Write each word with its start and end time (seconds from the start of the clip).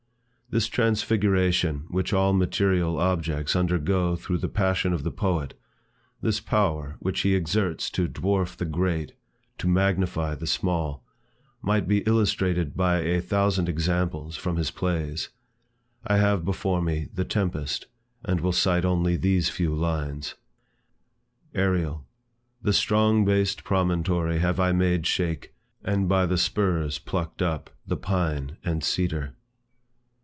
This 0.53 0.67
transfiguration 0.67 1.85
which 1.87 2.11
all 2.11 2.33
material 2.33 2.99
objects 2.99 3.55
undergo 3.55 4.17
through 4.17 4.39
the 4.39 4.49
passion 4.49 4.91
of 4.91 5.03
the 5.05 5.09
poet, 5.11 5.53
this 6.19 6.41
power 6.41 6.97
which 6.99 7.21
he 7.21 7.33
exerts 7.35 7.89
to 7.91 8.09
dwarf 8.09 8.57
the 8.57 8.65
great, 8.65 9.13
to 9.59 9.69
magnify 9.69 10.35
the 10.35 10.45
small, 10.45 11.05
might 11.61 11.87
be 11.87 11.99
illustrated 11.99 12.75
by 12.75 12.97
a 12.99 13.21
thousand 13.21 13.69
examples 13.69 14.35
from 14.35 14.57
his 14.57 14.71
Plays. 14.71 15.29
I 16.05 16.17
have 16.17 16.43
before 16.43 16.81
me 16.81 17.07
the 17.13 17.23
Tempest, 17.23 17.87
and 18.21 18.41
will 18.41 18.51
cite 18.51 18.83
only 18.83 19.15
these 19.15 19.47
few 19.47 19.73
lines. 19.73 20.35
ARIEL. 21.55 22.05
The 22.61 22.73
strong 22.73 23.23
based 23.23 23.63
promontory 23.63 24.39
Have 24.39 24.59
I 24.59 24.73
made 24.73 25.07
shake, 25.07 25.53
and 25.81 26.09
by 26.09 26.25
the 26.25 26.37
spurs 26.37 26.99
plucked 26.99 27.41
up 27.41 27.69
The 27.87 27.95
pine 27.95 28.57
and 28.65 28.83
cedar. 28.83 29.35